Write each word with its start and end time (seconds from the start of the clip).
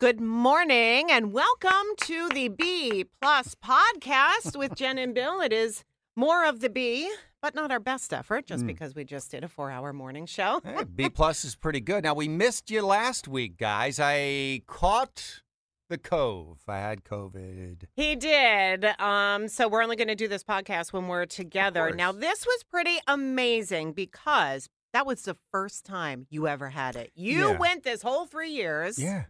Good 0.00 0.18
morning 0.20 1.10
and 1.10 1.30
welcome 1.30 1.86
to 2.04 2.30
the 2.30 2.48
B 2.48 3.04
Plus 3.20 3.54
podcast 3.54 4.56
with 4.56 4.74
Jenn 4.74 4.96
and 4.96 5.14
Bill. 5.14 5.42
It 5.42 5.52
is 5.52 5.84
more 6.16 6.46
of 6.46 6.60
the 6.60 6.70
B, 6.70 7.12
but 7.42 7.54
not 7.54 7.70
our 7.70 7.80
best 7.80 8.14
effort 8.14 8.46
just 8.46 8.66
because 8.66 8.94
we 8.94 9.04
just 9.04 9.30
did 9.30 9.44
a 9.44 9.48
four 9.48 9.70
hour 9.70 9.92
morning 9.92 10.24
show. 10.24 10.62
Hey, 10.64 10.84
B 10.96 11.10
plus 11.10 11.44
is 11.44 11.54
pretty 11.54 11.80
good. 11.80 12.04
Now 12.04 12.14
we 12.14 12.28
missed 12.28 12.70
you 12.70 12.80
last 12.80 13.28
week, 13.28 13.58
guys. 13.58 14.00
I 14.00 14.62
caught 14.66 15.42
the 15.90 15.98
cove. 15.98 16.60
I 16.66 16.78
had 16.78 17.04
COVID. 17.04 17.82
He 17.92 18.16
did. 18.16 18.86
Um, 18.98 19.48
so 19.48 19.68
we're 19.68 19.82
only 19.82 19.96
going 19.96 20.08
to 20.08 20.14
do 20.14 20.28
this 20.28 20.42
podcast 20.44 20.94
when 20.94 21.08
we're 21.08 21.26
together. 21.26 21.90
Now, 21.94 22.10
this 22.10 22.46
was 22.46 22.62
pretty 22.64 23.00
amazing 23.06 23.92
because 23.92 24.70
that 24.94 25.04
was 25.04 25.20
the 25.22 25.36
first 25.52 25.84
time 25.84 26.26
you 26.30 26.48
ever 26.48 26.70
had 26.70 26.96
it. 26.96 27.12
You 27.14 27.50
Yeah. 27.50 27.58
went 27.58 27.82
this 27.82 28.00
whole 28.00 28.24
three 28.24 28.50
years. 28.50 28.98
Yeah. 28.98 29.24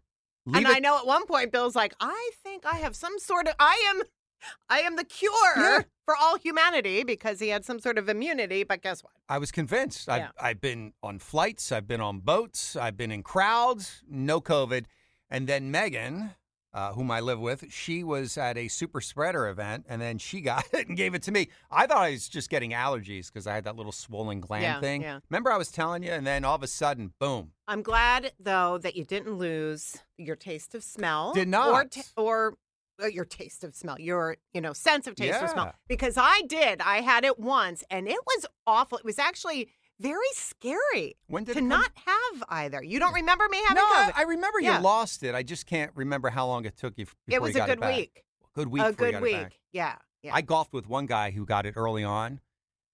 And 0.46 0.54
Leave 0.56 0.66
I 0.68 0.78
know 0.78 0.98
at 0.98 1.06
one 1.06 1.26
point 1.26 1.52
Bill's 1.52 1.76
like, 1.76 1.94
I 2.00 2.30
think 2.42 2.64
I 2.66 2.76
have 2.76 2.96
some 2.96 3.18
sort 3.18 3.46
of 3.48 3.54
I 3.60 3.82
am 3.94 4.02
I 4.70 4.80
am 4.80 4.96
the 4.96 5.04
cure 5.04 5.32
Yeah. 5.56 5.80
for 6.06 6.16
all 6.16 6.38
humanity 6.38 7.04
because 7.04 7.40
he 7.40 7.48
had 7.48 7.64
some 7.64 7.78
sort 7.78 7.98
of 7.98 8.08
immunity, 8.08 8.64
but 8.64 8.80
guess 8.82 9.02
what? 9.04 9.12
I 9.28 9.36
was 9.38 9.52
convinced. 9.52 10.08
I've, 10.08 10.20
Yeah. 10.22 10.30
I've 10.40 10.60
been 10.60 10.92
on 11.02 11.18
flights. 11.18 11.70
I've 11.72 11.86
been 11.86 12.00
on 12.00 12.20
boats. 12.20 12.74
I've 12.74 12.96
been 12.96 13.12
in 13.12 13.22
crowds. 13.22 14.02
No 14.08 14.40
COVID. 14.40 14.86
And 15.28 15.46
then 15.46 15.70
Megan, 15.70 16.30
uh, 16.72 16.92
whom 16.92 17.10
I 17.10 17.20
live 17.20 17.40
with, 17.40 17.64
she 17.72 18.04
was 18.04 18.38
at 18.38 18.56
a 18.56 18.68
super 18.68 19.00
spreader 19.00 19.48
event, 19.48 19.86
and 19.88 20.00
then 20.00 20.18
she 20.18 20.40
got 20.50 20.64
it 20.72 20.88
and 20.88 20.96
gave 20.96 21.14
it 21.14 21.22
to 21.24 21.32
me. 21.32 21.48
I 21.70 21.86
thought 21.86 21.98
I 21.98 22.10
was 22.12 22.28
just 22.28 22.48
getting 22.50 22.70
allergies 22.72 23.26
because 23.26 23.46
I 23.46 23.54
had 23.54 23.64
that 23.64 23.76
little 23.76 23.92
swollen 23.92 24.40
gland 24.40 24.62
Yeah, 24.62 24.80
thing. 24.80 25.02
yeah. 25.02 25.20
Remember, 25.30 25.50
I 25.52 25.56
was 25.56 25.70
telling 25.70 26.02
you, 26.02 26.12
and 26.12 26.26
then 26.26 26.44
all 26.44 26.54
of 26.54 26.62
a 26.62 26.66
sudden, 26.68 27.12
boom. 27.18 27.52
I'm 27.66 27.82
glad 27.82 28.32
though 28.38 28.78
that 28.78 28.96
you 28.96 29.04
didn't 29.04 29.34
lose 29.36 29.98
your 30.18 30.36
taste 30.36 30.74
of 30.74 30.82
smell. 30.84 31.32
Did 31.32 31.48
Or, 31.48 31.50
not. 31.50 31.90
t- 31.92 32.02
or 32.16 32.54
uh, 33.02 33.06
your 33.06 33.24
taste 33.24 33.64
of 33.64 33.74
smell, 33.74 33.96
your 33.98 34.36
you 34.52 34.60
know 34.60 34.72
sense 34.72 35.06
of 35.06 35.14
taste 35.14 35.40
of 35.42 35.50
smell. 35.50 35.72
Because 35.88 36.16
I 36.18 36.42
did. 36.46 36.80
I 36.82 37.00
had 37.00 37.24
it 37.24 37.38
once, 37.38 37.82
and 37.90 38.06
it 38.06 38.18
was 38.26 38.46
awful. 38.66 38.98
It 38.98 39.04
was 39.04 39.18
actually 39.18 39.70
very 40.00 40.18
scary 40.32 41.16
When 41.28 41.44
did 41.44 41.54
to 41.54 41.60
not 41.60 41.90
have 41.94 42.42
either. 42.48 42.82
You 42.82 42.98
don't 42.98 43.14
remember 43.14 43.46
me 43.50 43.58
having 43.68 43.76
no, 43.76 43.82
I, 43.84 44.10
COVID? 44.10 44.18
I 44.18 44.22
remember 44.22 44.60
Yeah. 44.60 44.78
you 44.78 44.82
lost 44.84 45.22
it. 45.22 45.34
I 45.34 45.42
just 45.42 45.66
can't 45.66 45.92
remember 45.94 46.30
how 46.30 46.46
long 46.46 46.64
it 46.64 46.76
took 46.76 46.96
you 46.96 47.04
before 47.04 47.16
it 47.28 47.42
was 47.42 47.54
you 47.54 47.62
a 47.62 47.66
good 47.66 47.80
week. 47.80 48.24
Good 48.54 48.68
week. 48.68 48.82
a 48.82 48.92
good 48.92 49.12
got 49.12 49.22
it 49.22 49.32
back. 49.32 49.44
week. 49.50 49.60
Yeah. 49.72 49.94
Yeah. 50.22 50.34
I 50.34 50.40
golfed 50.42 50.72
with 50.72 50.88
one 50.88 51.06
guy 51.06 51.30
who 51.30 51.46
got 51.46 51.66
it 51.66 51.74
early 51.76 52.04
on, 52.04 52.40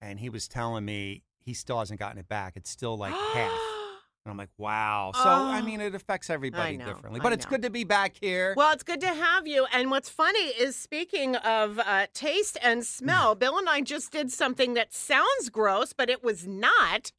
and 0.01 0.21
he 0.21 0.29
was 0.29 0.47
telling 0.49 0.85
me 0.85 1.23
he 1.39 1.55
still 1.55 1.79
hasn't 1.79 1.99
gotten 1.99 2.19
it 2.19 2.29
back. 2.29 2.53
It's 2.57 2.71
still 2.71 2.97
like 2.97 3.13
half. 3.13 3.61
And 4.27 4.33
I'm 4.33 4.37
like, 4.39 4.51
wow. 4.59 5.13
So, 5.15 5.21
I 5.23 5.61
Oh. 5.61 5.63
mean, 5.63 5.81
it 5.81 5.95
affects 5.95 6.31
everybody 6.31 6.77
know, 6.79 6.87
differently. 6.87 7.21
But 7.21 7.33
it's 7.33 7.47
good 7.47 7.63
to 7.63 7.71
be 7.71 7.85
back 7.85 8.17
here. 8.21 8.55
Well, 8.57 8.73
it's 8.73 8.83
good 8.83 9.01
to 9.03 9.07
have 9.15 9.47
you. 9.47 9.67
And 9.73 9.89
what's 9.89 10.09
funny 10.09 10.47
is 10.49 10.75
speaking 10.75 11.37
of 11.37 11.79
uh, 11.79 12.09
taste 12.13 12.59
and 12.61 12.85
smell, 12.85 13.35
Bill 13.37 13.57
and 13.57 13.69
I 13.69 13.83
just 13.83 14.11
did 14.11 14.33
something 14.33 14.75
that 14.75 14.93
sounds 14.93 15.49
gross, 15.49 15.93
but 15.93 16.11
it 16.11 16.25
was 16.25 16.45
not. 16.45 17.13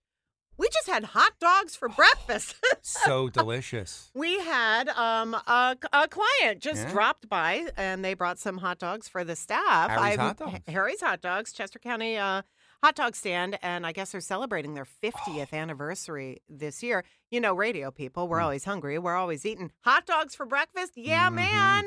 We 0.57 0.67
just 0.67 0.89
had 0.89 1.05
hot 1.05 1.33
dogs 1.39 1.77
for 1.77 1.87
breakfast. 1.87 2.55
so 2.81 3.29
delicious. 3.33 4.11
we 4.13 4.39
had 4.41 4.89
um, 4.89 5.33
a, 5.33 5.77
a 5.93 6.09
client 6.09 6.59
just 6.59 6.83
Yeah. 6.87 6.91
dropped 6.91 7.29
by 7.29 7.67
and 7.77 8.03
they 8.03 8.15
brought 8.15 8.37
some 8.37 8.57
hot 8.57 8.79
dogs 8.79 9.07
for 9.07 9.23
the 9.23 9.37
staff. 9.37 9.91
Harry's 9.91 10.01
I'm- 10.17 10.19
Hot 10.19 10.37
Dogs. 10.37 10.59
Harry's 10.67 10.99
Hot 11.01 11.21
Dogs, 11.21 11.53
Chester 11.53 11.79
County 11.79 12.17
uh, 12.17 12.41
hot 12.83 12.95
dog 12.95 13.15
stand. 13.15 13.57
And 13.61 13.85
I 13.85 13.91
guess 13.91 14.11
they're 14.11 14.21
celebrating 14.21 14.73
their 14.73 14.87
50th 15.03 15.51
anniversary 15.53 16.41
this 16.49 16.81
year. 16.83 17.03
You 17.31 17.41
know, 17.41 17.53
radio 17.53 17.91
people, 17.91 18.27
we're 18.27 18.39
Mm. 18.39 18.43
always 18.43 18.63
hungry. 18.65 18.97
We're 18.99 19.15
always 19.15 19.45
eating 19.45 19.71
hot 19.81 20.05
dogs 20.05 20.35
for 20.35 20.45
breakfast. 20.45 20.93
Yeah, 20.95 21.29
Mhm. 21.29 21.33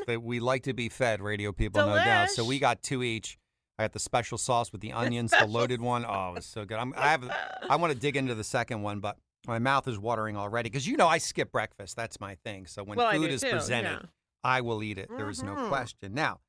man. 0.07 0.23
We 0.23 0.41
like 0.41 0.65
to 0.65 0.75
be 0.75 0.89
fed, 0.89 1.23
radio 1.23 1.53
people, 1.53 1.85
no 1.87 1.95
doubt. 1.97 2.31
So 2.31 2.45
we 2.45 2.59
got 2.59 2.83
two 2.83 3.03
each. 3.03 3.39
I 3.79 3.85
got 3.85 3.93
the 3.93 3.99
special 3.99 4.37
sauce 4.37 4.73
with 4.73 4.83
the 4.83 4.93
onions, 4.93 5.31
the 5.31 5.47
loaded 5.47 5.81
one. 5.81 6.05
Oh, 6.07 6.31
it 6.31 6.35
was 6.35 6.47
so 6.47 6.65
good. 6.67 6.77
I'm, 6.79 6.93
I 6.97 7.09
have. 7.09 7.25
I 7.71 7.77
want 7.77 7.93
to 7.95 7.99
dig 7.99 8.17
into 8.17 8.35
the 8.35 8.45
second 8.45 8.83
one, 8.83 9.01
but 9.01 9.17
my 9.47 9.59
mouth 9.59 9.89
is 9.89 9.99
watering 9.99 10.37
already 10.37 10.69
because 10.69 10.87
you 10.87 10.99
know 10.99 11.09
I 11.09 11.17
skip 11.17 11.51
breakfast. 11.51 11.97
That's 11.97 12.21
my 12.21 12.35
thing. 12.35 12.67
So 12.67 12.85
when 12.85 12.99
Well, 12.99 13.11
food 13.13 13.31
is 13.31 13.41
too, 13.41 13.51
presented, 13.51 14.01
yeah. 14.03 14.09
I 14.45 14.61
will 14.61 14.83
eat 14.83 14.99
it. 14.99 15.09
There 15.17 15.31
is 15.31 15.43
no 15.43 15.55
Mhm. 15.55 15.69
question. 15.69 16.13
Now, 16.13 16.41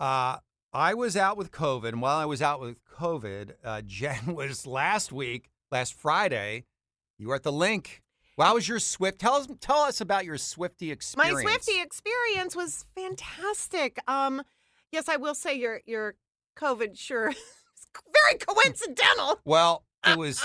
uh, 0.00 0.38
I 0.76 0.92
was 0.92 1.16
out 1.16 1.38
with 1.38 1.52
COVID, 1.52 1.88
and 1.88 2.02
while 2.02 2.18
I 2.18 2.26
was 2.26 2.42
out 2.42 2.60
with 2.60 2.84
COVID, 2.84 3.52
uh, 3.64 3.80
Jenn 3.86 4.34
was 4.34 4.66
last 4.66 5.10
week, 5.10 5.48
last 5.72 5.94
Friday. 5.94 6.64
You 7.16 7.28
were 7.28 7.34
at 7.34 7.44
the 7.44 7.52
Linc. 7.52 8.02
Well, 8.36 8.48
how 8.48 8.54
was 8.56 8.68
your 8.68 8.78
Swift? 8.78 9.18
Tell 9.18 9.32
us, 9.36 9.48
tell 9.62 9.78
us 9.78 10.02
about 10.02 10.26
your 10.26 10.36
Swifty 10.36 10.90
experience. 10.90 11.42
My. 11.44 11.50
Swifty 11.50 11.80
experience 11.80 12.54
was 12.54 12.84
fantastic. 12.94 13.98
Um, 14.06 14.42
yes, 14.92 15.08
I 15.08 15.16
will 15.16 15.34
say 15.34 15.54
your 15.54 15.80
your 15.86 16.16
COVID 16.58 16.98
sure 16.98 17.28
is 17.30 17.36
very 17.94 18.38
coincidental. 18.38 19.40
Well, 19.46 19.82
it 20.06 20.18
was 20.18 20.42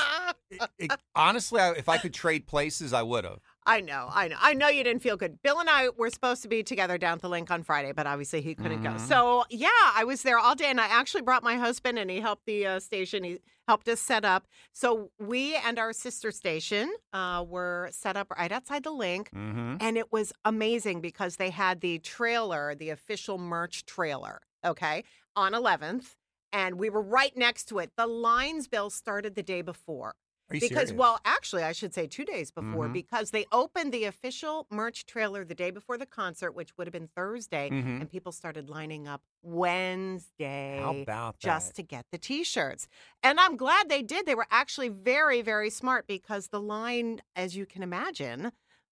it, 0.50 0.62
it- 0.80 0.92
honestly, 1.14 1.60
I, 1.60 1.72
if 1.72 1.90
I 1.90 1.98
could 1.98 2.14
trade 2.14 2.48
places, 2.48 2.94
I 2.94 3.02
would 3.02 3.26
have. 3.26 3.42
I 3.66 3.80
know, 3.82 4.10
I 4.12 4.28
know, 4.28 4.38
I 4.40 4.54
know 4.54 4.70
you 4.70 4.84
didn't 4.84 5.04
feel 5.04 5.18
good. 5.18 5.42
Bill 5.44 5.60
and 5.60 5.70
I 5.70 5.90
were 5.90 6.10
supposed 6.10 6.42
to 6.42 6.48
be 6.48 6.64
together 6.64 6.98
down 6.98 7.14
at 7.14 7.22
the 7.22 7.30
Linc 7.30 7.52
on 7.52 7.62
Friday, 7.62 7.92
but 7.92 8.08
obviously 8.08 8.42
he 8.42 8.56
couldn't 8.56 8.82
go. 8.82 8.90
Mhm. 8.92 9.00
So 9.00 9.46
yeah, 9.52 9.70
I 9.94 10.04
was 10.04 10.24
there 10.24 10.40
all 10.40 10.56
day, 10.56 10.66
and 10.66 10.82
I 10.82 10.88
actually 10.88 11.22
brought 11.22 11.44
my 11.44 11.56
husband, 11.58 12.00
and 12.00 12.10
he 12.10 12.20
helped 12.22 12.46
the 12.46 12.66
uh, 12.66 12.80
station. 12.80 13.24
He 13.24 13.38
helped 13.68 13.88
us 13.88 14.02
set 14.02 14.26
up. 14.26 14.48
So 14.74 15.12
we 15.20 15.56
and 15.56 15.78
our 15.78 15.94
sister 15.94 16.32
station 16.32 16.92
uh, 17.14 17.46
were 17.48 17.90
set 17.92 18.18
up 18.18 18.32
right 18.32 18.52
outside 18.52 18.84
the 18.84 18.92
Linc. 18.92 19.30
Mm-hmm. 19.30 19.78
And 19.80 19.98
it 19.98 20.12
was 20.12 20.34
amazing 20.44 21.02
because 21.02 21.36
they 21.36 21.52
had 21.52 21.82
the 21.82 22.00
trailer, 22.00 22.74
the 22.74 22.90
official 22.90 23.38
merch 23.38 23.86
trailer, 23.86 24.42
okay, 24.66 25.04
on 25.36 25.54
11th. 25.54 26.16
And 26.52 26.80
we 26.80 26.90
were 26.90 27.02
right 27.02 27.36
next 27.38 27.66
to 27.66 27.80
it. 27.80 27.92
The 27.96 28.08
lines 28.08 28.68
bill 28.68 28.90
started 28.90 29.36
the 29.36 29.44
day 29.44 29.62
before. 29.62 30.16
Because, 30.60 30.90
serious? 30.90 30.92
well, 30.94 31.20
actually, 31.26 31.64
I 31.64 31.72
should 31.72 31.94
say 31.94 32.08
two 32.08 32.26
days 32.26 32.52
before 32.52 32.88
Mhm. 32.90 32.94
because 32.94 33.32
they 33.32 33.46
opened 33.52 33.92
the 33.94 34.06
official 34.06 34.68
merch 34.70 35.06
trailer 35.06 35.46
the 35.46 35.56
day 35.56 35.72
before 35.72 35.98
the 35.98 36.06
concert, 36.06 36.52
which 36.52 36.78
would 36.78 36.88
have 36.88 36.92
been 36.94 37.08
Thursday. 37.08 37.70
Mhm. 37.70 38.02
And 38.02 38.10
people 38.10 38.32
started 38.32 38.70
lining 38.70 39.08
up 39.08 39.22
Wednesday 39.44 40.80
how 40.82 40.96
about 40.96 41.40
just 41.40 41.70
that? 41.70 41.76
to 41.76 41.84
get 41.84 42.06
the 42.12 42.18
t-shirts. 42.18 42.88
And 43.24 43.40
I'm 43.40 43.56
glad 43.58 43.90
they 43.90 44.02
did. 44.02 44.26
They 44.26 44.36
were 44.36 44.48
actually 44.52 44.90
very, 44.90 45.42
very 45.42 45.70
smart 45.70 46.08
because 46.08 46.48
the 46.50 46.62
line, 46.62 47.22
as 47.36 47.56
you 47.56 47.66
can 47.66 47.84
imagine, 47.84 48.52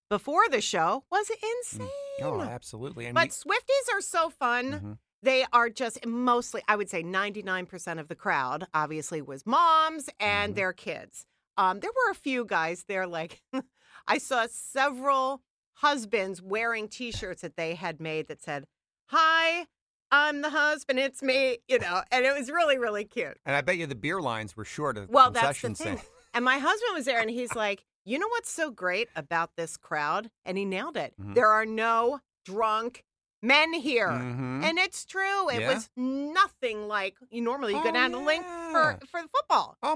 before 0.09 0.47
the 0.49 0.61
show 0.61 1.03
was 1.11 1.29
insane. 1.29 1.89
Oh, 2.21 2.41
absolutely. 2.41 3.05
And 3.05 3.15
but 3.15 3.29
Swifties 3.29 3.93
are 3.93 4.01
so 4.01 4.29
fun. 4.29 4.71
Mhm. 4.71 4.97
They 5.21 5.45
are 5.51 5.69
just 5.69 6.05
mostly, 6.05 6.63
I 6.67 6.75
would 6.77 6.89
say 6.89 7.03
99% 7.03 7.99
of 7.99 8.07
the 8.07 8.15
crowd 8.15 8.67
obviously 8.73 9.21
was 9.21 9.45
moms 9.45 10.09
and 10.19 10.53
Mhm. 10.53 10.55
their 10.55 10.73
kids. 10.73 11.25
Um, 11.59 11.81
there 11.81 11.91
were 11.91 12.11
a 12.11 12.15
few 12.15 12.45
guys 12.45 12.85
there, 12.87 13.05
like 13.05 13.41
I 14.07 14.17
saw 14.17 14.47
several 14.49 15.41
husbands 15.73 16.41
wearing 16.41 16.87
t 16.87 17.11
shirts 17.11 17.41
that 17.41 17.57
they 17.57 17.75
had 17.75 17.99
made 17.99 18.27
that 18.29 18.41
said, 18.41 18.65
Hi, 19.07 19.65
I'm 20.09 20.41
the 20.41 20.51
husband, 20.51 20.99
it's 20.99 21.21
me, 21.21 21.57
you 21.67 21.79
know, 21.79 22.01
and 22.11 22.25
it 22.25 22.33
was 22.33 22.49
really, 22.49 22.77
really 22.77 23.03
cute. 23.03 23.37
and 23.45 23.55
I 23.57 23.61
bet 23.61 23.77
you 23.77 23.87
the 23.87 23.95
beer 23.95 24.21
lines 24.21 24.55
were 24.55 24.63
short 24.65 24.97
of 24.97 25.09
Well, 25.09 25.31
that's 25.31 25.61
the 25.61 25.73
thing. 25.75 25.99
And 26.33 26.45
my 26.45 26.59
husband 26.59 26.91
was 26.93 27.05
there 27.05 27.19
and 27.19 27.29
he's 27.29 27.55
like, 27.55 27.83
You 28.05 28.19
know 28.19 28.27
what's 28.29 28.51
so 28.51 28.69
great 28.71 29.09
about 29.15 29.49
this 29.57 29.75
crowd? 29.77 30.29
And 30.45 30.57
he 30.57 30.63
nailed 30.63 30.95
it. 30.95 31.13
Mhm. 31.19 31.33
There 31.35 31.47
are 31.49 31.65
no 31.65 32.21
drunk 32.45 33.03
men 33.41 33.73
here. 33.73 34.09
Mhm. 34.09 34.63
And 34.63 34.77
it's 34.77 35.05
true. 35.05 35.49
It 35.49 35.61
Yeah. 35.61 35.73
was 35.73 35.89
nothing 35.97 36.87
like 36.87 37.15
you 37.31 37.41
normally 37.41 37.73
you 37.73 37.79
Oh, 37.79 37.83
go 37.83 37.91
down 37.91 38.11
to 38.11 38.19
Linc 38.19 38.45
for, 38.45 38.99
for 39.09 39.21
the 39.23 39.27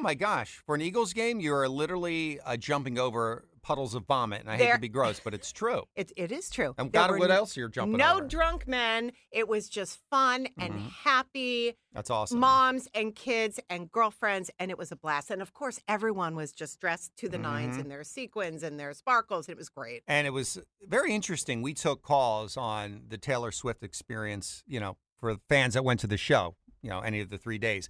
my 0.03 0.13
gosh! 0.13 0.61
For 0.65 0.75
an 0.75 0.81
Eagles 0.81 1.13
game, 1.13 1.39
you 1.39 1.53
are 1.55 1.67
literally 1.67 2.39
uh, 2.41 2.57
jumping 2.57 2.99
over 2.99 3.45
puddles 3.63 3.95
of 3.95 4.05
vomit, 4.05 4.41
and 4.41 4.49
I 4.51 4.57
hate 4.57 4.73
to 4.73 4.77
be 4.79 4.89
gross, 4.89 5.21
but 5.23 5.33
it's 5.33 5.53
true. 5.53 5.83
It, 5.95 6.11
it 6.17 6.33
is 6.33 6.49
true. 6.49 6.75
And 6.77 6.91
There 6.91 7.07
God, 7.07 7.17
what 7.17 7.31
else 7.31 7.55
you're 7.55 7.69
jumping 7.69 8.01
over? 8.01 8.11
No 8.11 8.17
over? 8.17 8.27
drunk 8.27 8.67
men. 8.67 9.13
It 9.31 9.47
was 9.47 9.69
just 9.69 9.99
fun 10.09 10.47
and 10.59 10.73
Mhm. 10.73 10.91
happy. 11.05 11.75
That's 11.93 12.09
awesome. 12.09 12.39
moms 12.41 12.89
and 12.93 13.15
kids 13.15 13.61
and 13.69 13.89
girlfriends, 13.89 14.51
and 14.59 14.69
it 14.69 14.77
was 14.77 14.91
a 14.91 14.97
blast. 14.97 15.31
And 15.31 15.41
of 15.41 15.53
course, 15.53 15.79
everyone 15.87 16.35
was 16.35 16.51
just 16.51 16.81
dressed 16.81 17.15
to 17.17 17.29
the 17.29 17.37
nines 17.37 17.77
Mhm. 17.77 17.81
in 17.81 17.87
their 17.87 18.03
sequins 18.03 18.63
and 18.63 18.77
their 18.77 18.93
sparkles. 18.93 19.47
It 19.47 19.55
was 19.55 19.69
great. 19.69 20.03
And 20.07 20.27
it 20.27 20.31
was 20.31 20.59
very 20.81 21.13
interesting. 21.13 21.61
We 21.61 21.73
took 21.73 22.01
calls 22.01 22.57
on 22.57 23.03
the 23.07 23.17
Taylor 23.17 23.53
Swift 23.53 23.81
experience, 23.81 24.63
you 24.67 24.81
know, 24.81 24.97
for 25.17 25.37
fans 25.47 25.75
that 25.75 25.85
went 25.85 26.01
to 26.01 26.07
the 26.07 26.17
show, 26.17 26.57
you 26.81 26.89
know, 26.89 26.99
any 26.99 27.21
of 27.21 27.29
the 27.29 27.37
three 27.37 27.57
days. 27.59 27.87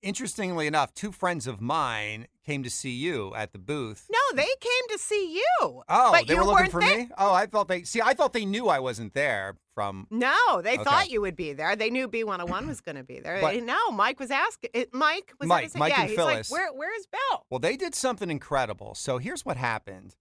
Interestingly 0.00 0.68
enough, 0.68 0.94
two 0.94 1.10
friends 1.10 1.48
of 1.48 1.60
mine 1.60 2.28
came 2.46 2.62
to 2.62 2.70
see 2.70 2.90
you 2.92 3.34
at 3.34 3.52
the 3.52 3.58
booth. 3.58 4.06
No, 4.10 4.18
they 4.36 4.46
came 4.60 4.88
to 4.90 4.98
see 4.98 5.34
you. 5.34 5.82
Oh, 5.88 6.12
but 6.12 6.26
they 6.28 6.34
you 6.34 6.40
were 6.40 6.46
looking 6.46 6.70
for 6.70 6.80
there. 6.80 6.98
me? 6.98 7.08
Oh, 7.18 7.32
I 7.34 7.46
thought 7.46 7.66
they 7.66 7.82
see, 7.82 8.00
I 8.00 8.14
thought 8.14 8.32
they 8.32 8.44
knew 8.44 8.68
I 8.68 8.78
wasn't 8.78 9.12
there 9.14 9.56
from 9.74 10.06
No, 10.10 10.60
they 10.62 10.74
Okay. 10.74 10.84
thought 10.84 11.10
you 11.10 11.20
would 11.20 11.34
be 11.34 11.52
there. 11.52 11.74
They 11.74 11.90
knew 11.90 12.08
B101 12.08 12.68
was 12.68 12.80
going 12.80 12.94
to 12.96 13.02
be 13.02 13.18
there. 13.18 13.40
But- 13.40 13.60
no, 13.64 13.90
Mike 13.90 14.20
was 14.20 14.30
asking. 14.30 14.70
It, 14.72 14.94
Mike 14.94 15.32
was 15.40 15.48
Mike. 15.48 15.74
Mike 15.74 15.92
yeah, 15.92 16.02
and 16.02 16.10
Phyllis. 16.12 16.50
like, 16.50 16.58
Where, 16.60 16.72
where's 16.72 17.06
Bill? 17.06 17.46
Well, 17.50 17.58
they 17.60 17.76
did 17.76 17.94
something 17.96 18.30
incredible. 18.30 18.94
So 18.94 19.18
here's 19.18 19.44
what 19.44 19.56
happened. 19.56 20.14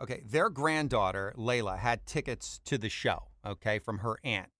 Okay, 0.00 0.22
their 0.24 0.50
granddaughter, 0.50 1.34
Layla, 1.36 1.78
had 1.78 2.06
tickets 2.06 2.60
to 2.66 2.78
the 2.78 2.88
show, 2.90 3.24
okay, 3.44 3.80
from 3.80 3.98
her 3.98 4.18
aunt. 4.22 4.50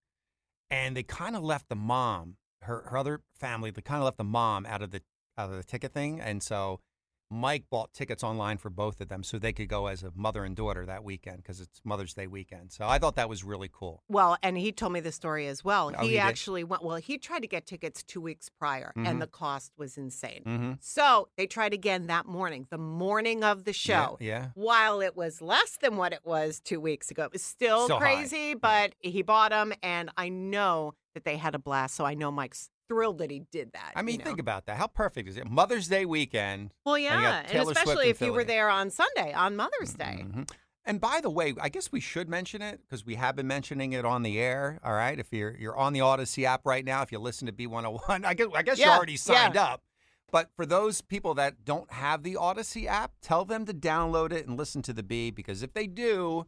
And 0.70 0.96
they 0.96 1.02
kind 1.04 1.36
of 1.36 1.44
left 1.44 1.68
the 1.68 1.76
mom, 1.76 2.36
her, 2.62 2.84
her 2.90 2.96
other 2.96 3.20
family, 3.38 3.70
they 3.70 3.82
kind 3.82 3.98
of 3.98 4.04
left 4.04 4.18
the 4.18 4.24
mom 4.24 4.66
out 4.66 4.82
of 4.82 4.90
the 4.90 5.02
out 5.38 5.50
of 5.50 5.56
the 5.56 5.64
ticket 5.64 5.92
thing. 5.92 6.20
And 6.20 6.42
so 6.42 6.80
Mike 7.28 7.64
bought 7.70 7.92
tickets 7.92 8.22
online 8.22 8.56
for 8.56 8.70
both 8.70 9.00
of 9.00 9.08
them 9.08 9.24
so 9.24 9.36
they 9.38 9.52
could 9.52 9.68
go 9.68 9.88
as 9.88 10.04
a 10.04 10.12
mother 10.14 10.44
and 10.44 10.54
daughter 10.54 10.86
that 10.86 11.02
weekend 11.02 11.38
because 11.38 11.60
it's 11.60 11.80
Mother's 11.84 12.14
Day 12.14 12.28
weekend. 12.28 12.70
So 12.72 12.86
I 12.86 12.98
thought 13.00 13.16
that 13.16 13.28
was 13.28 13.42
really 13.42 13.68
cool. 13.70 14.04
Well, 14.08 14.36
and 14.44 14.56
he 14.56 14.70
told 14.70 14.92
me 14.92 15.00
the 15.00 15.10
story 15.10 15.48
as 15.48 15.64
well. 15.64 15.92
Oh, 15.98 16.02
he, 16.04 16.10
he 16.10 16.18
actually 16.18 16.62
went, 16.62 16.84
well, 16.84 16.96
he 16.96 17.18
tried 17.18 17.40
to 17.40 17.48
get 17.48 17.66
tickets 17.66 18.04
two 18.04 18.20
weeks 18.20 18.48
prior, 18.48 18.92
Mhm. 18.96 19.08
and 19.08 19.20
the 19.20 19.26
cost 19.26 19.72
was 19.76 19.98
insane. 19.98 20.44
Mm-hmm. 20.46 20.72
So 20.80 21.28
they 21.36 21.46
tried 21.48 21.74
again 21.74 22.06
that 22.06 22.26
morning, 22.26 22.68
the 22.70 22.78
morning 22.78 23.42
of 23.42 23.64
the 23.64 23.72
show. 23.72 24.16
Yeah. 24.20 24.50
While 24.54 25.00
it 25.00 25.16
was 25.16 25.42
less 25.42 25.76
than 25.82 25.96
what 25.96 26.12
it 26.12 26.20
was 26.24 26.60
two 26.60 26.80
weeks 26.80 27.10
ago, 27.10 27.24
it 27.24 27.32
was 27.32 27.42
still, 27.42 27.86
Still 27.86 27.98
high. 27.98 28.14
crazy, 28.14 28.54
but 28.54 28.94
he 29.00 29.22
bought 29.22 29.50
them, 29.50 29.72
and 29.82 30.10
I 30.16 30.28
know 30.28 30.94
that 31.16 31.24
they 31.24 31.38
had 31.38 31.54
a 31.54 31.58
blast. 31.58 31.96
So 31.96 32.04
I 32.04 32.14
know 32.14 32.30
Mike's 32.30 32.68
thrilled 32.88 33.18
that 33.18 33.30
he 33.30 33.40
did 33.50 33.72
that. 33.72 33.92
I 33.96 34.02
mean, 34.02 34.14
you 34.14 34.18
know? 34.18 34.24
think 34.24 34.38
about 34.38 34.66
that. 34.66 34.76
How 34.76 34.86
perfect 34.86 35.28
is 35.28 35.38
it? 35.38 35.50
Mother's 35.50 35.88
Day 35.88 36.04
weekend. 36.04 36.72
Well, 36.84 36.98
yeah, 36.98 37.40
and, 37.40 37.48
Swift 37.48 37.78
especially 37.78 38.08
if 38.10 38.20
you 38.20 38.32
were 38.32 38.44
there 38.44 38.68
on 38.68 38.90
Sunday, 38.90 39.32
on 39.32 39.56
Mother's 39.56 39.94
Day. 39.94 40.24
Mhm. 40.26 40.48
And 40.84 41.00
by 41.00 41.20
the 41.20 41.30
way, 41.30 41.54
I 41.60 41.68
guess 41.70 41.90
we 41.90 41.98
should 41.98 42.28
mention 42.28 42.62
it 42.62 42.80
because 42.82 43.04
we 43.04 43.16
have 43.16 43.34
been 43.34 43.48
mentioning 43.48 43.92
it 43.94 44.04
on 44.04 44.22
the 44.22 44.38
air. 44.38 44.78
All 44.84 44.92
right, 44.92 45.18
if 45.18 45.32
you're 45.32 45.56
you're 45.56 45.76
on 45.76 45.94
the 45.94 46.00
Audacy 46.00 46.44
app 46.44 46.64
right 46.64 46.84
now, 46.84 47.02
if 47.02 47.10
you 47.10 47.18
listen 47.18 47.46
to 47.46 47.52
B101, 47.52 48.24
I 48.24 48.34
guess 48.34 48.46
I 48.54 48.62
guess 48.62 48.78
you're 48.78 48.90
already 48.90 49.16
signed 49.16 49.56
up. 49.56 49.82
But 50.30 50.50
for 50.54 50.66
those 50.66 51.00
people 51.00 51.34
that 51.34 51.64
don't 51.64 51.90
have 51.92 52.22
the 52.22 52.34
Audacy 52.34 52.86
app, 52.86 53.12
tell 53.22 53.44
them 53.44 53.64
to 53.64 53.72
download 53.72 54.32
it 54.32 54.46
and 54.46 54.58
listen 54.58 54.82
to 54.82 54.92
the 54.92 55.02
B 55.02 55.30
because 55.30 55.62
if 55.62 55.72
they 55.72 55.86
do, 55.86 56.46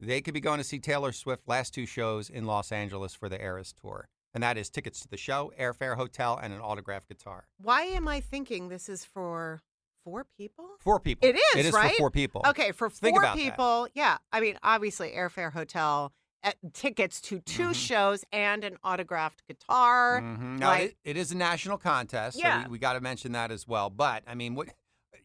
they 0.00 0.20
could 0.20 0.34
be 0.34 0.40
going 0.40 0.58
to 0.58 0.64
see 0.64 0.78
Taylor 0.78 1.12
Swift 1.12 1.42
last 1.48 1.74
two 1.74 1.86
shows 1.86 2.28
in 2.28 2.44
Los 2.44 2.72
Angeles 2.72 3.14
for 3.14 3.28
the 3.28 3.40
Eras 3.40 3.72
tour. 3.72 4.08
And 4.32 4.42
that 4.42 4.58
is 4.58 4.68
tickets 4.68 5.00
to 5.00 5.08
the 5.08 5.16
show, 5.16 5.52
airfare, 5.58 5.96
hotel, 5.96 6.38
and 6.42 6.52
an 6.52 6.60
autographed 6.60 7.08
guitar. 7.08 7.46
Why 7.58 7.82
am 7.82 8.08
I 8.08 8.20
thinking 8.20 8.68
this 8.68 8.88
is 8.88 9.04
for 9.04 9.62
four 10.04 10.26
people? 10.36 10.66
Four 10.80 10.98
people. 10.98 11.28
It 11.28 11.36
is, 11.36 11.56
It 11.56 11.66
is 11.66 11.72
right? 11.72 11.92
for 11.92 11.96
four 11.98 12.10
people. 12.10 12.42
Okay, 12.48 12.72
for 12.72 12.90
Think 12.90 13.14
four 13.14 13.22
about 13.22 13.36
that. 13.36 13.42
people, 13.42 13.88
yeah. 13.94 14.18
I 14.32 14.40
mean, 14.40 14.58
obviously, 14.64 15.12
airfare, 15.12 15.52
hotel, 15.52 16.12
uh, 16.42 16.50
tickets 16.72 17.20
to 17.22 17.38
2 17.38 17.68
Mhm. 17.68 17.74
shows, 17.74 18.24
and 18.32 18.64
an 18.64 18.76
autographed 18.82 19.46
guitar. 19.46 20.20
Mhm. 20.20 20.58
Now, 20.58 20.68
like- 20.70 20.82
it, 21.04 21.10
it 21.10 21.16
is 21.16 21.30
a 21.30 21.36
national 21.36 21.78
contest, 21.78 22.36
so 22.36 22.42
Yeah. 22.46 22.64
we, 22.64 22.72
we 22.72 22.78
got 22.78 22.94
to 22.94 23.00
mention 23.00 23.30
that 23.32 23.52
as 23.52 23.68
well. 23.68 23.88
But 23.88 24.24
I 24.26 24.34
mean, 24.34 24.56
what 24.56 24.68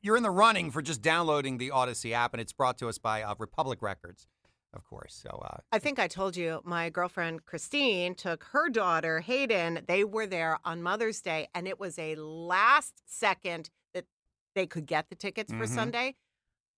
you're 0.02 0.16
in 0.18 0.24
the 0.24 0.30
running 0.32 0.70
for 0.72 0.82
just 0.84 1.02
downloading 1.02 1.58
the 1.58 1.72
Audacy 1.72 2.12
app, 2.14 2.34
and 2.36 2.40
it's 2.40 2.54
brought 2.54 2.78
to 2.78 2.88
us 2.88 3.00
by 3.00 3.24
uh, 3.24 3.34
Republic 3.40 3.82
Records, 3.82 4.28
of 4.74 4.84
course. 4.86 5.14
So 5.24 5.30
uh, 5.44 5.58
I 5.72 5.80
think 5.80 6.00
I 6.00 6.08
told 6.08 6.36
you 6.38 6.62
my 6.64 6.90
girlfriend 6.90 7.46
Christine 7.46 8.16
took 8.16 8.44
her 8.52 8.70
daughter 8.70 9.20
Hayden. 9.22 9.80
They 9.88 10.04
were 10.04 10.28
there 10.28 10.60
on 10.64 10.82
Mother's 10.84 11.22
Day, 11.22 11.48
and 11.56 11.68
it 11.68 11.80
was 11.80 11.98
a 11.98 12.16
last 12.16 13.02
second 13.06 13.70
that 13.94 14.06
they 14.56 14.68
could 14.68 14.86
get 14.86 15.10
the 15.10 15.16
tickets 15.16 15.52
for 15.52 15.66
Mhm. 15.66 15.70
Sunday. 15.76 16.16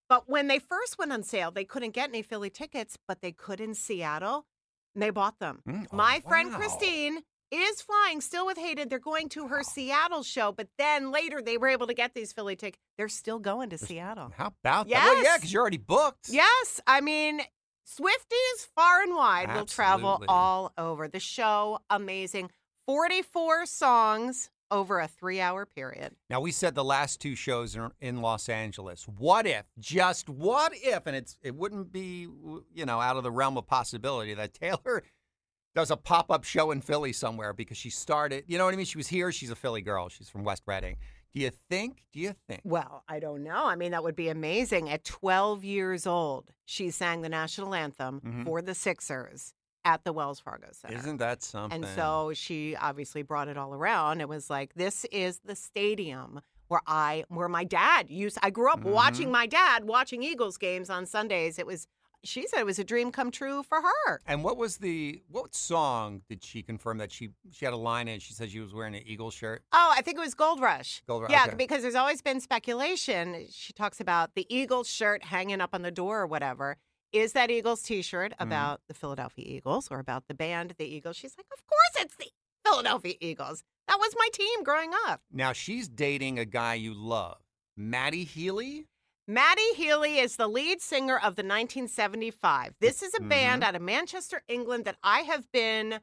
But 0.09 0.27
when 0.27 0.47
they 0.47 0.59
first 0.59 0.97
went 0.97 1.13
on 1.13 1.23
sale, 1.23 1.51
they 1.51 1.63
couldn't 1.65 1.91
get 1.91 2.09
any 2.09 2.21
Philly 2.21 2.49
tickets, 2.49 2.97
but 3.07 3.21
they 3.21 3.31
could 3.31 3.61
in 3.61 3.73
Seattle, 3.73 4.45
and 4.93 5.01
they 5.01 5.09
bought 5.09 5.39
them. 5.39 5.61
Mm, 5.67 5.87
oh, 5.91 5.95
my 5.95 6.19
friend 6.19 6.51
wow. 6.51 6.57
Christine 6.57 7.19
is 7.49 7.81
flying 7.81 8.19
still 8.21 8.45
with 8.45 8.57
Hayden. 8.57 8.87
They're 8.89 8.99
going 8.99 9.27
to 9.29 9.47
her 9.47 9.63
Seattle 9.63 10.23
show, 10.23 10.51
but 10.51 10.67
then 10.77 11.11
later 11.11 11.41
they 11.41 11.57
were 11.57 11.67
able 11.69 11.87
to 11.87 11.93
get 11.93 12.13
these 12.13 12.31
Philly 12.33 12.55
tickets. 12.55 12.81
They're 12.97 13.09
still 13.09 13.39
going 13.39 13.69
to 13.71 13.77
Seattle. 13.77 14.31
how 14.37 14.47
about 14.47 14.87
that? 14.89 15.03
Well, 15.05 15.23
yeah, 15.23 15.37
because 15.37 15.51
you're 15.51 15.61
already 15.61 15.77
booked. 15.77 16.29
Yes, 16.29 16.79
I 16.87 16.99
mean, 17.01 17.41
Swifties 17.87 18.67
far 18.75 19.01
and 19.01 19.15
wide 19.15 19.53
will 19.53 19.65
travel 19.65 20.23
all 20.27 20.71
over. 20.77 21.07
The 21.07 21.19
show, 21.19 21.79
amazing. 21.89 22.51
44 22.85 23.65
songs 23.65 24.49
over 24.71 24.99
a 24.99 25.07
three 25.07 25.41
hour 25.41 25.65
period. 25.65 26.15
Now 26.29 26.39
we 26.39 26.51
said 26.51 26.73
the 26.73 26.83
last 26.83 27.19
two 27.19 27.35
shows 27.35 27.75
are 27.75 27.91
in 27.99 28.21
Los 28.21 28.49
Angeles. 28.49 29.07
What 29.07 29.45
if, 29.45 29.65
just 29.77 30.29
what 30.29 30.71
if, 30.75 31.05
and 31.05 31.15
it's 31.15 31.37
it 31.41 31.55
wouldn't 31.55 31.91
be 31.91 32.27
you 32.73 32.85
know 32.85 32.99
out 32.99 33.17
of 33.17 33.23
the 33.23 33.31
realm 33.31 33.57
of 33.57 33.67
possibility 33.67 34.33
that 34.33 34.53
Taylor 34.53 35.03
does 35.75 35.91
a 35.91 35.97
pop 35.97 36.31
up 36.31 36.43
show 36.43 36.71
in 36.71 36.81
Philly 36.81 37.13
somewhere 37.13 37.53
because 37.53 37.77
she 37.77 37.89
started. 37.89 38.45
You 38.47 38.57
know 38.57 38.65
what 38.65 38.73
I 38.73 38.77
mean? 38.77 38.85
She 38.85 38.97
was 38.97 39.07
here. 39.07 39.31
She's 39.31 39.51
a 39.51 39.55
Philly 39.55 39.81
girl. 39.81 40.09
She's 40.09 40.29
from 40.29 40.43
West 40.43 40.63
Reading. 40.65 40.97
Do 41.33 41.39
you 41.41 41.49
think? 41.69 42.03
Do 42.11 42.19
you 42.19 42.33
think? 42.47 42.61
Well, 42.63 43.03
I 43.07 43.19
don't 43.19 43.43
know. 43.43 43.65
I 43.65 43.75
mean, 43.75 43.91
that 43.91 44.03
would 44.03 44.15
be 44.15 44.27
amazing. 44.29 44.89
At 44.89 45.03
12 45.05 45.63
years 45.63 46.05
old, 46.05 46.51
she 46.65 46.89
sang 46.91 47.21
the 47.21 47.29
national 47.29 47.73
anthem 47.73 48.19
Mhm. 48.21 48.43
for 48.45 48.61
the 48.61 48.75
Sixers 48.75 49.53
at 49.85 50.03
the 50.03 50.11
Wells 50.13 50.39
Fargo 50.39 50.67
Center. 50.73 50.95
Isn't 50.97 51.17
that 51.17 51.41
something? 51.41 51.83
And 51.83 51.95
so 51.95 52.33
she 52.33 52.75
obviously 52.75 53.23
brought 53.23 53.47
it 53.47 53.57
all 53.57 53.73
around. 53.73 54.19
It 54.21 54.27
was 54.29 54.49
like, 54.49 54.73
this 54.75 55.05
is 55.05 55.39
the 55.39 55.55
stadium 55.55 56.41
where 56.67 56.81
I, 56.85 57.23
where 57.29 57.49
my 57.49 57.63
dad 57.63 58.09
used. 58.09 58.37
I 58.43 58.49
grew 58.49 58.69
up 58.69 58.81
watching 58.83 59.29
Mhm. 59.29 59.31
my 59.31 59.47
dad 59.47 59.85
watching 59.85 60.23
Eagles 60.23 60.57
games 60.57 60.89
on 60.89 61.05
Sundays. 61.05 61.57
It 61.57 61.65
was. 61.65 61.87
She 62.23 62.45
said 62.47 62.59
it 62.59 62.65
was 62.65 62.77
a 62.79 62.83
dream 62.83 63.11
come 63.11 63.31
true 63.31 63.63
for 63.63 63.81
her. 63.81 64.21
And 64.27 64.43
what 64.43 64.55
was 64.57 64.77
the 64.77 65.21
what 65.27 65.55
song 65.55 66.21
did 66.29 66.43
she 66.43 66.61
confirm 66.61 66.99
that 66.99 67.11
she 67.11 67.29
she 67.51 67.65
had 67.65 67.73
a 67.73 67.77
line 67.77 68.07
in? 68.07 68.19
She 68.19 68.33
said 68.33 68.51
she 68.51 68.59
was 68.59 68.73
wearing 68.73 68.93
an 68.95 69.01
Eagle 69.05 69.31
shirt. 69.31 69.63
Oh, 69.73 69.93
I 69.97 70.01
think 70.01 70.17
it 70.17 70.21
was 70.21 70.35
Gold 70.35 70.61
Rush. 70.61 71.01
Gold 71.07 71.23
Rush, 71.23 71.31
Yeah, 71.31 71.45
okay. 71.47 71.55
because 71.55 71.81
there's 71.81 71.95
always 71.95 72.21
been 72.21 72.39
speculation. 72.39 73.47
She 73.51 73.73
talks 73.73 73.99
about 73.99 74.35
the 74.35 74.45
Eagles 74.55 74.87
shirt 74.89 75.23
hanging 75.25 75.61
up 75.61 75.71
on 75.73 75.81
the 75.81 75.91
door 75.91 76.21
or 76.21 76.27
whatever. 76.27 76.77
Is 77.11 77.33
that 77.33 77.49
Eagles 77.51 77.81
T-shirt 77.81 78.31
Mm-hmm. 78.33 78.43
about 78.43 78.81
the 78.87 78.93
Philadelphia 78.93 79.43
Eagles 79.47 79.89
or 79.91 79.99
about 79.99 80.27
the 80.27 80.33
band 80.33 80.75
the 80.77 80.85
Eagles? 80.85 81.17
She's 81.17 81.35
like, 81.37 81.47
of 81.51 81.61
course 81.67 82.05
it's 82.05 82.15
the 82.15 82.27
Philadelphia 82.63 83.15
Eagles. 83.19 83.63
That 83.87 83.97
was 83.99 84.13
my 84.17 84.29
team 84.31 84.63
growing 84.63 84.91
up. 85.07 85.21
Now 85.31 85.51
she's 85.53 85.89
dating 85.89 86.39
a 86.39 86.45
guy 86.45 86.75
you 86.75 86.93
love, 86.93 87.39
Matty 87.75 88.23
Healy. 88.23 88.85
Matty 89.31 89.75
Healy 89.77 90.19
is 90.19 90.35
the 90.35 90.49
lead 90.49 90.81
singer 90.81 91.15
of 91.15 91.37
the 91.37 91.41
1975. 91.43 92.75
This 92.81 93.01
is 93.01 93.13
a 93.17 93.21
band 93.21 93.63
Mhm. 93.63 93.65
out 93.65 93.75
of 93.75 93.81
Manchester, 93.81 94.43
England 94.49 94.83
that 94.83 94.97
I 95.03 95.21
have 95.21 95.49
been 95.53 96.01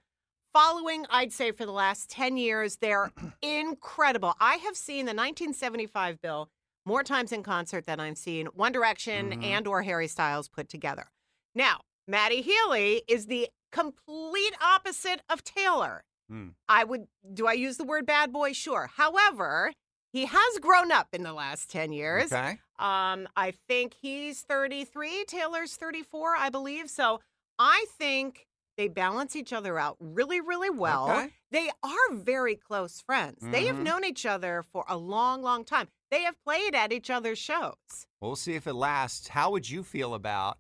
following, 0.55 1.05
I'd 1.11 1.35
say, 1.35 1.53
for 1.53 1.67
the 1.67 1.73
last 1.73 2.09
10 2.09 2.39
years. 2.39 2.77
They're 2.79 3.13
incredible. 3.43 4.35
I 4.41 4.57
have 4.57 4.79
seen 4.79 5.05
the 5.05 5.13
1975 5.13 6.23
bill 6.23 6.49
more 6.87 7.05
times 7.05 7.31
in 7.31 7.43
concert 7.43 7.85
than 7.85 8.01
I've 8.01 8.17
seen 8.17 8.47
One 8.47 8.73
Direction 8.73 9.33
Mhm. 9.33 9.45
and 9.45 9.67
or 9.67 9.83
Harry 9.83 10.09
Styles 10.09 10.49
put 10.49 10.71
together. 10.71 11.11
Now, 11.55 11.83
Matty 12.07 12.41
Healy 12.41 13.03
is 13.09 13.27
the 13.27 13.51
complete 13.71 14.55
opposite 14.63 15.21
of 15.29 15.45
Taylor. 15.45 16.03
Hmm. 16.31 16.49
I 16.67 16.83
would 16.85 17.09
do 17.35 17.47
I 17.47 17.53
use 17.53 17.77
the 17.77 17.85
word 17.85 18.07
bad 18.07 18.33
boy? 18.33 18.55
Sure. 18.55 18.87
However, 18.87 19.75
he 20.15 20.25
has 20.25 20.59
grown 20.61 20.91
up 20.91 21.09
in 21.13 21.25
the 21.25 21.35
last 21.35 21.69
10 21.69 21.93
years. 21.93 22.33
Okay. 22.33 22.61
Um, 22.79 23.29
I 23.37 23.53
think 23.69 23.95
he's 24.01 24.43
33, 24.43 25.25
Taylor's 25.27 25.77
34, 25.77 26.37
I 26.37 26.49
believe. 26.51 26.89
So 26.91 27.21
I 27.59 27.87
think 27.99 28.47
they 28.77 28.87
balance 28.89 29.35
each 29.35 29.53
other 29.53 29.79
out 29.79 29.97
really, 29.99 30.41
really 30.41 30.71
well. 30.71 31.11
Okay. 31.11 31.31
They 31.51 31.71
are 31.83 32.13
very 32.15 32.55
close 32.55 33.01
friends. 33.01 33.39
They 33.43 33.67
have 33.67 33.77
Mhm. 33.77 33.83
known 33.83 34.05
each 34.05 34.25
other 34.25 34.63
for 34.63 34.85
a 34.89 34.97
long, 34.97 35.43
long 35.43 35.65
time. 35.65 35.89
They 36.11 36.23
have 36.23 36.41
played 36.45 36.75
at 36.77 36.93
each 36.93 37.11
other's 37.11 37.39
shows. 37.39 38.07
We'll 38.21 38.37
see 38.37 38.55
if 38.55 38.67
it 38.67 38.75
lasts. 38.75 39.29
How 39.29 39.51
would 39.51 39.69
you 39.69 39.83
feel 39.83 40.15
about 40.15 40.59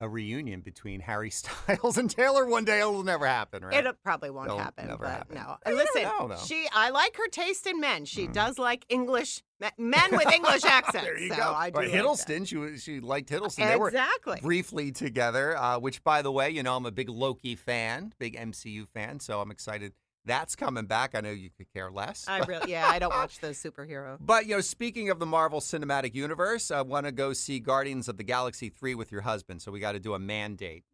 a 0.00 0.08
reunion 0.08 0.60
between 0.60 1.00
Harry 1.00 1.30
Styles 1.30 1.96
and 1.98 2.10
Taylor 2.10 2.46
one 2.46 2.64
day? 2.64 2.80
It'll 2.80 3.02
never 3.02 3.26
happen, 3.26 3.64
right? 3.64 3.84
It 3.86 3.96
probably 4.02 4.30
won't 4.30 4.46
It'll 4.48 4.58
happen. 4.58 4.86
never 4.86 5.04
but 5.04 5.10
happen. 5.10 5.34
no. 5.36 5.56
Never 5.66 5.76
Listen, 5.76 6.02
know, 6.02 6.36
she 6.44 6.66
I 6.72 6.90
like 6.90 7.16
her 7.16 7.28
taste 7.28 7.66
in 7.66 7.80
men. 7.80 8.04
She 8.04 8.26
does 8.26 8.58
like 8.58 8.84
English 8.88 9.42
men 9.78 10.10
with 10.12 10.32
English 10.32 10.64
accents. 10.64 11.04
there 11.04 11.18
you 11.18 11.30
so 11.30 11.36
go. 11.36 11.52
I 11.54 11.70
do 11.70 11.78
Or 11.78 11.82
like. 11.82 11.92
Hiddleston, 11.92 12.46
she 12.46 12.78
she 12.78 13.00
liked 13.00 13.28
Hiddleston. 13.30 13.68
They 13.68 13.76
were 13.76 13.88
Exactly. 13.88 14.38
briefly 14.40 14.92
together. 14.92 15.56
Uh, 15.56 15.78
which, 15.78 16.02
by 16.04 16.22
the 16.22 16.30
way, 16.32 16.50
you 16.50 16.62
know 16.62 16.76
I'm 16.76 16.86
a 16.86 16.90
big 16.92 17.08
Loki 17.08 17.56
fan, 17.56 18.12
big 18.18 18.36
MCU 18.36 18.86
fan, 18.88 19.18
so 19.20 19.40
I'm 19.40 19.50
excited 19.50 19.92
that's 20.28 20.54
coming 20.54 20.86
back. 20.86 21.14
I 21.14 21.20
know 21.20 21.30
you 21.30 21.50
could 21.56 21.72
care 21.72 21.90
less. 21.90 22.26
I 22.28 22.40
really 22.40 22.70
yeah, 22.70 22.86
I 22.88 22.98
don't 22.98 23.12
watch 23.14 23.40
those 23.40 23.60
superhero. 23.60 24.16
But 24.28 24.46
you 24.46 24.54
know, 24.56 24.60
speaking 24.60 25.10
of 25.10 25.18
the 25.18 25.26
Marvel 25.26 25.60
Cinematic 25.60 26.14
Universe, 26.14 26.70
I 26.70 26.82
want 26.82 27.06
to 27.06 27.12
go 27.12 27.32
see 27.32 27.58
Guardians 27.60 28.08
of 28.08 28.16
the 28.16 28.24
Galaxy 28.24 28.68
three 28.68 28.94
with 28.94 29.10
your 29.10 29.22
husband. 29.22 29.62
So 29.62 29.72
we 29.72 29.80
got 29.80 29.92
to 29.92 30.00
do 30.00 30.14
a 30.14 30.18
mandate 30.18 30.84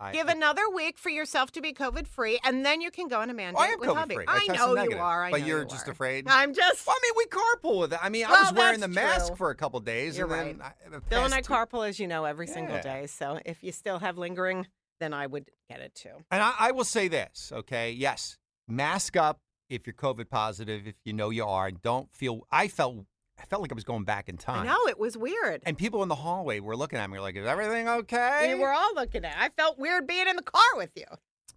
I 0.00 0.12
Give 0.12 0.26
another 0.26 0.68
week 0.74 0.98
for 0.98 1.10
yourself 1.10 1.52
to 1.52 1.60
be 1.60 1.72
COVID 1.72 2.08
free, 2.08 2.40
and 2.44 2.66
then 2.66 2.80
you 2.80 2.90
can 2.90 3.06
go 3.06 3.20
on 3.20 3.30
a 3.30 3.34
mandate 3.34 3.56
Oh, 3.60 3.62
I 3.62 3.66
am 3.68 3.78
with 3.80 3.88
COVID 3.90 3.94
hubby. 3.96 4.14
free. 4.16 4.24
I 4.26 4.38
tested 4.38 4.56
know 4.56 4.74
negative. 4.74 4.98
you 4.98 5.04
are. 5.04 5.24
I 5.24 5.30
but 5.30 5.46
you're 5.46 5.60
you 5.60 5.68
just 5.68 5.86
are. 5.86 5.92
afraid. 5.92 6.26
I'm 6.28 6.52
just. 6.54 6.86
Well, 6.86 6.96
I 6.98 7.00
mean, 7.02 7.12
we 7.16 7.26
carpool 7.26 7.80
with 7.82 7.92
it. 7.92 8.00
I 8.02 8.08
mean, 8.08 8.26
I 8.26 8.30
was 8.30 8.52
wearing 8.52 8.80
the 8.80 8.88
that's 8.88 9.28
mask 9.28 9.36
for 9.36 9.50
a 9.50 9.54
couple 9.54 9.78
days, 9.80 10.18
You're 10.18 10.26
and 10.32 10.58
then 10.58 10.58
right. 10.58 10.74
I, 10.86 10.90
the 10.90 11.00
Bill 11.02 11.24
and 11.24 11.32
I 11.32 11.40
two- 11.40 11.52
carpool, 11.52 11.88
as 11.88 12.00
you 12.00 12.08
know, 12.08 12.24
every 12.24 12.48
single 12.48 12.80
day. 12.80 13.06
So 13.06 13.38
if 13.46 13.62
you 13.62 13.70
still 13.70 14.00
have 14.00 14.18
lingering, 14.18 14.66
then 14.98 15.14
I 15.14 15.26
would 15.28 15.48
get 15.68 15.80
it 15.80 15.94
too. 15.94 16.24
And 16.32 16.42
I, 16.42 16.52
I 16.58 16.70
will 16.72 16.84
say 16.84 17.06
this, 17.06 17.52
okay? 17.54 17.92
Yes, 17.92 18.38
mask 18.70 19.16
up 19.16 19.38
if 19.68 19.86
you're 19.86 19.94
COVID 19.94 20.28
positive, 20.30 20.86
if 20.86 20.94
you 21.04 21.12
know 21.12 21.30
you 21.30 21.44
are. 21.44 21.66
and 21.68 21.80
Don't 21.82 22.12
feel. 22.12 22.46
I 22.50 22.68
felt. 22.68 23.04
I 23.40 23.46
felt 23.46 23.62
like 23.62 23.72
I 23.72 23.74
was 23.74 23.84
going 23.84 24.04
back 24.04 24.28
in 24.28 24.36
time. 24.36 24.66
know 24.66 24.86
it 24.86 24.98
was 24.98 25.16
weird. 25.16 25.62
And 25.64 25.78
people 25.78 26.02
in 26.02 26.10
the 26.10 26.14
hallway 26.14 26.60
were 26.60 26.76
looking 26.76 26.98
at 26.98 27.08
me 27.08 27.18
like, 27.20 27.36
"Is 27.36 27.46
everything 27.46 27.88
okay?" 27.88 28.52
We 28.54 28.60
were 28.60 28.70
all 28.72 28.94
looking 28.94 29.24
at. 29.24 29.34
I 29.38 29.48
felt 29.48 29.78
weird 29.78 30.06
being 30.06 30.28
in 30.28 30.36
the 30.36 30.42
car 30.42 30.60
with 30.76 30.90
you. 30.94 31.06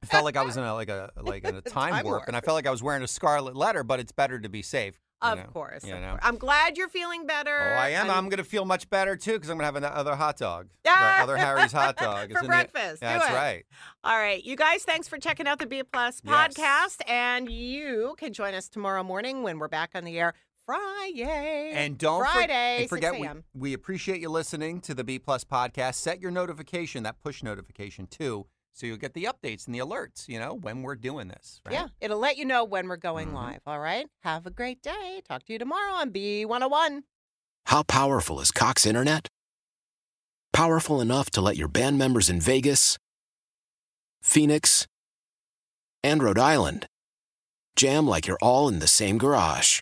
I 0.01 0.05
felt 0.05 0.23
like 0.23 0.37
I 0.37 0.43
was 0.43 0.55
in 0.57 0.63
a 0.63 0.73
like 0.73 0.87
a 0.89 1.11
like 1.21 1.43
in 1.43 1.55
a 1.55 1.61
time, 1.61 1.91
Time 1.91 2.03
warp, 2.05 2.19
warp. 2.19 2.27
and 2.27 2.37
I 2.37 2.41
felt 2.41 2.55
like 2.55 2.67
I 2.67 2.71
was 2.71 2.81
wearing 2.81 3.03
a 3.03 3.07
scarlet 3.07 3.55
letter. 3.55 3.83
But 3.83 3.99
it's 3.99 4.13
better 4.13 4.39
to 4.39 4.47
be 4.49 4.61
safe. 4.61 4.97
Of 5.23 5.37
know, 5.39 5.45
course, 5.45 5.83
You 5.85 5.95
of 5.95 6.01
know. 6.01 6.09
course. 6.11 6.21
I'm 6.23 6.37
glad 6.37 6.77
you're 6.77 6.89
feeling 6.89 7.25
better. 7.25 7.57
Oh, 7.57 7.79
I 7.79 7.89
am. 7.89 8.09
I'm- 8.09 8.17
I'm 8.17 8.29
going 8.29 8.37
to 8.37 8.43
feel 8.43 8.65
much 8.65 8.89
better 8.89 9.15
too 9.15 9.33
because 9.33 9.49
I'm 9.49 9.57
going 9.57 9.61
to 9.61 9.65
have 9.65 9.75
another 9.93 10.15
hot 10.15 10.37
dog. 10.37 10.69
Yeah. 10.85 11.17
The 11.17 11.23
other 11.23 11.37
Harry's 11.37 11.71
hot 11.71 11.95
dog. 11.97 12.31
For 12.31 12.39
in 12.39 12.43
the- 12.43 12.47
breakfast. 12.49 13.01
Do 13.01 13.07
That's 13.07 13.29
it. 13.29 13.33
right. 13.33 13.63
All 14.03 14.17
right, 14.17 14.43
you 14.43 14.55
guys, 14.55 14.83
thanks 14.83 15.07
for 15.07 15.17
checking 15.17 15.47
out 15.47 15.59
the 15.59 15.65
B 15.65 15.83
Plus 15.83 16.21
Yes. 16.23 16.53
podcast, 16.55 17.01
and 17.09 17.49
you 17.51 18.15
can 18.17 18.33
join 18.33 18.53
us 18.53 18.67
tomorrow 18.69 19.03
morning 19.03 19.43
when 19.43 19.59
we're 19.59 19.67
back 19.69 19.91
on 19.95 20.03
the 20.03 20.19
air 20.19 20.33
Friday. 20.65 21.11
Yay. 21.15 21.71
And 21.75 21.97
don't 21.97 22.25
for- 22.25 22.39
and 22.49 22.89
forget 22.89 23.13
6 23.15 23.21
we, 23.53 23.59
we 23.69 23.73
appreciate 23.73 24.21
you 24.21 24.29
listening 24.29 24.79
to 24.81 24.93
the 24.93 25.03
B 25.03 25.19
Plus 25.19 25.43
podcast. 25.43 25.95
Set 25.95 26.19
your 26.21 26.31
notification, 26.31 27.03
that 27.03 27.21
push 27.21 27.43
notification 27.43 28.07
too, 28.07 28.45
so 28.73 28.85
you'll 28.85 28.97
get 28.97 29.13
the 29.13 29.25
updates 29.25 29.65
and 29.65 29.73
the 29.75 29.79
alerts. 29.79 30.27
You 30.27 30.39
know 30.39 30.53
when 30.53 30.81
we're 30.81 30.95
doing 30.95 31.27
this. 31.29 31.61
Right? 31.65 31.73
Yeah, 31.73 31.87
it'll 32.01 32.19
let 32.19 32.37
you 32.37 32.45
know 32.45 32.63
when 32.63 32.87
we're 32.87 32.97
going 32.97 33.29
Mhm. 33.29 33.33
live. 33.35 33.61
All 33.65 33.79
right, 33.79 34.07
have 34.21 34.45
a 34.45 34.51
great 34.51 34.81
day. 34.81 35.21
Talk 35.27 35.43
to 35.45 35.53
you 35.53 35.59
tomorrow 35.59 35.93
on 35.93 36.09
B101. 36.11 37.03
How 37.67 37.83
powerful 37.83 38.39
is 38.41 38.51
Cox 38.51 38.85
Internet? 38.85 39.27
Powerful 40.51 41.01
enough 41.01 41.29
to 41.31 41.41
let 41.41 41.55
your 41.57 41.67
band 41.69 41.97
members 41.97 42.29
in 42.29 42.39
Vegas, 42.41 42.97
Phoenix, 44.21 44.85
and 46.03 46.21
Rhode 46.21 46.37
Island 46.39 46.87
jam 47.75 48.05
like 48.07 48.27
you're 48.27 48.37
all 48.41 48.67
in 48.69 48.79
the 48.79 48.87
same 48.87 49.17
garage. 49.17 49.81